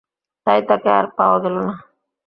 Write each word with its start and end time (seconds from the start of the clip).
তাই 0.47 0.59
তাকে 0.69 0.89
আর 0.97 1.05
পাওয়া 1.17 1.37
গেল 1.43 1.55
না। 1.67 1.73